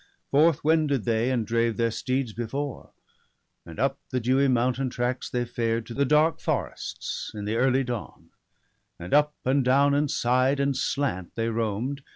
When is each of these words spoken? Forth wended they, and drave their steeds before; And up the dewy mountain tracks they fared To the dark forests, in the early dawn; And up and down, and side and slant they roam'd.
Forth 0.31 0.63
wended 0.63 1.05
they, 1.05 1.29
and 1.29 1.45
drave 1.45 1.77
their 1.77 1.91
steeds 1.91 2.33
before; 2.33 2.89
And 3.67 3.79
up 3.79 3.99
the 4.09 4.19
dewy 4.19 4.47
mountain 4.47 4.89
tracks 4.89 5.29
they 5.29 5.45
fared 5.45 5.85
To 5.85 5.93
the 5.93 6.05
dark 6.05 6.39
forests, 6.39 7.29
in 7.35 7.45
the 7.45 7.57
early 7.57 7.83
dawn; 7.83 8.31
And 8.97 9.13
up 9.13 9.35
and 9.45 9.63
down, 9.63 9.93
and 9.93 10.09
side 10.09 10.59
and 10.59 10.75
slant 10.75 11.35
they 11.35 11.49
roam'd. 11.49 12.01